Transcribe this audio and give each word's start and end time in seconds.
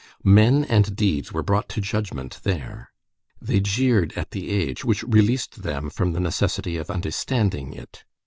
Men 0.23 0.65
and 0.65 0.95
deeds 0.95 1.31
were 1.31 1.43
brought 1.43 1.69
to 1.69 1.79
judgment 1.79 2.39
there. 2.41 2.89
They 3.39 3.59
jeered 3.59 4.13
at 4.13 4.31
the 4.31 4.49
age, 4.49 4.83
which 4.83 5.03
released 5.03 5.61
them 5.61 5.91
from 5.91 6.13
the 6.13 6.19
necessity 6.19 6.75
of 6.77 6.89
understanding 6.89 7.73
it. 7.73 8.03